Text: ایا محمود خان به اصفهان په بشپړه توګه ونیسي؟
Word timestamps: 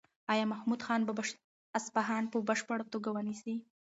ایا 0.33 0.45
محمود 0.53 0.81
خان 0.85 1.01
به 1.07 1.11
اصفهان 1.77 2.23
په 2.31 2.37
بشپړه 2.47 2.85
توګه 2.93 3.09
ونیسي؟ 3.11 3.55